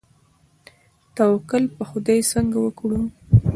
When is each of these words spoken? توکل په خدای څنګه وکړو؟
توکل 1.15 1.63
په 1.75 1.83
خدای 1.89 2.19
څنګه 2.31 2.57
وکړو؟ 2.61 2.99